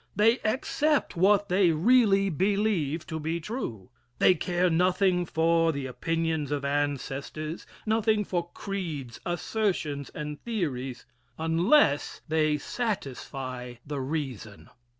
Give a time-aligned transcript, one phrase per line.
[0.15, 3.91] They accept what they really believe to be true.
[4.17, 11.05] They care nothing for the opinions of ancestors, nothing for creeds, assertions and theories,
[11.37, 14.71] unless they satisfy the reason.